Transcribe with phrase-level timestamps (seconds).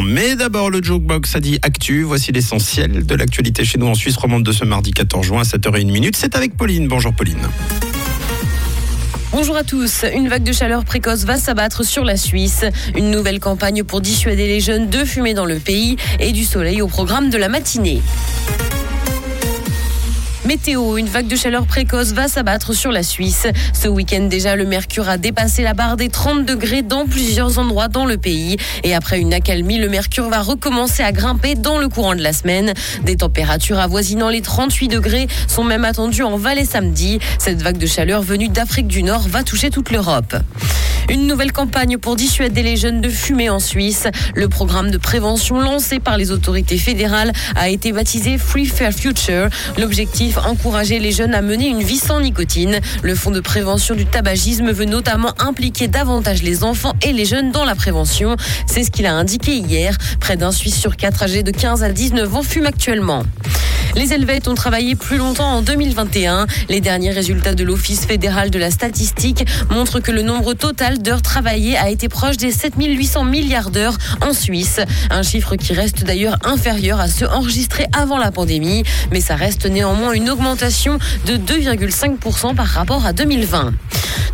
[0.00, 2.02] Mais d'abord, le Jokebox a dit Actu.
[2.02, 5.42] Voici l'essentiel de l'actualité chez nous en Suisse romande de ce mardi 14 juin à
[5.42, 6.12] 7h01.
[6.14, 6.88] C'est avec Pauline.
[6.88, 7.48] Bonjour Pauline.
[9.32, 10.04] Bonjour à tous.
[10.14, 12.64] Une vague de chaleur précoce va s'abattre sur la Suisse.
[12.96, 16.80] Une nouvelle campagne pour dissuader les jeunes de fumer dans le pays et du soleil
[16.80, 18.00] au programme de la matinée.
[20.52, 23.46] Météo, une vague de chaleur précoce va s'abattre sur la Suisse.
[23.72, 27.88] Ce week-end déjà, le mercure a dépassé la barre des 30 degrés dans plusieurs endroits
[27.88, 28.58] dans le pays.
[28.84, 32.34] Et après une accalmie, le mercure va recommencer à grimper dans le courant de la
[32.34, 32.74] semaine.
[33.02, 37.18] Des températures avoisinant les 38 degrés sont même attendues en Valais samedi.
[37.38, 40.36] Cette vague de chaleur venue d'Afrique du Nord va toucher toute l'Europe.
[41.08, 44.06] Une nouvelle campagne pour dissuader les jeunes de fumer en Suisse.
[44.34, 49.48] Le programme de prévention lancé par les autorités fédérales a été baptisé Free Fair Future.
[49.78, 52.80] L'objectif, encourager les jeunes à mener une vie sans nicotine.
[53.02, 57.50] Le Fonds de prévention du tabagisme veut notamment impliquer davantage les enfants et les jeunes
[57.50, 58.36] dans la prévention.
[58.66, 59.96] C'est ce qu'il a indiqué hier.
[60.20, 63.24] Près d'un Suisse sur quatre âgés de 15 à 19 ans fument actuellement.
[63.94, 66.46] Les Helvètes ont travaillé plus longtemps en 2021.
[66.70, 71.20] Les derniers résultats de l'Office fédéral de la statistique montrent que le nombre total d'heures
[71.20, 74.80] travaillées a été proche des 7800 milliards d'heures en Suisse.
[75.10, 78.82] Un chiffre qui reste d'ailleurs inférieur à ceux enregistrés avant la pandémie.
[79.10, 83.72] Mais ça reste néanmoins une augmentation de 2,5% par rapport à 2020.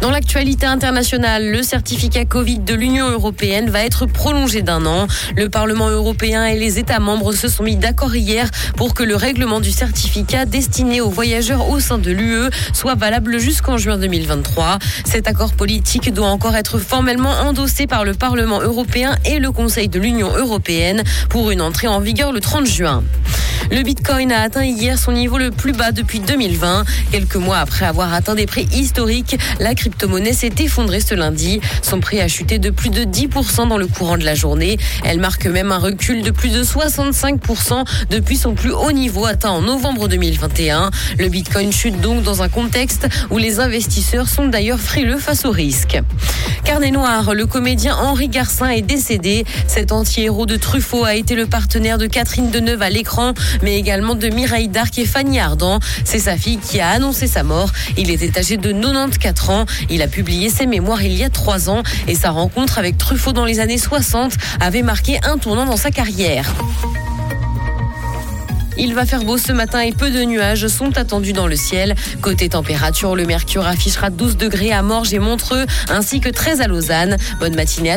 [0.00, 5.08] Dans l'actualité internationale, le certificat Covid de l'Union européenne va être prolongé d'un an.
[5.36, 9.16] Le Parlement européen et les États membres se sont mis d'accord hier pour que le
[9.16, 14.78] règlement du certificat destiné aux voyageurs au sein de l'UE soit valable jusqu'en juin 2023.
[15.06, 19.88] Cet accord politique doit encore être formellement endossé par le Parlement européen et le Conseil
[19.88, 23.02] de l'Union européenne pour une entrée en vigueur le 30 juin.
[23.70, 26.84] Le Bitcoin a atteint hier son niveau le plus bas depuis 2020.
[27.12, 31.60] Quelques mois après avoir atteint des prix historiques, la crypto-monnaie s'est effondrée ce lundi.
[31.82, 34.78] Son prix a chuté de plus de 10% dans le courant de la journée.
[35.04, 39.50] Elle marque même un recul de plus de 65% depuis son plus haut niveau atteint
[39.50, 40.90] en novembre 2021.
[41.18, 45.50] Le Bitcoin chute donc dans un contexte où les investisseurs sont d'ailleurs frileux face au
[45.50, 46.00] risque.
[46.64, 49.44] Carnet noir, le comédien Henri Garcin est décédé.
[49.66, 54.14] Cet anti-héros de Truffaut a été le partenaire de Catherine Deneuve à l'écran mais également
[54.14, 55.80] de Mireille Darc et Fanny Ardant.
[56.04, 57.70] C'est sa fille qui a annoncé sa mort.
[57.96, 59.66] Il était âgé de 94 ans.
[59.90, 63.32] Il a publié ses mémoires il y a trois ans et sa rencontre avec Truffaut
[63.32, 66.52] dans les années 60 avait marqué un tournant dans sa carrière.
[68.80, 71.96] Il va faire beau ce matin et peu de nuages sont attendus dans le ciel.
[72.22, 76.68] Côté température, le mercure affichera 12 degrés à Morges et Montreux, ainsi que 13 à
[76.68, 77.16] Lausanne.
[77.40, 77.96] Bonne matinée à